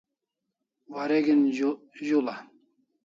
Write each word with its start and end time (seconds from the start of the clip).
wareg'in 0.91 1.43
zul'a 2.07 2.35